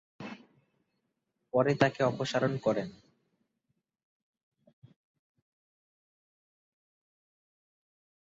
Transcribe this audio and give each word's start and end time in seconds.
পরে 1.53 1.73
তাকে 1.75 2.01
অপসারণ 2.03 2.53
করেন। 2.57 2.89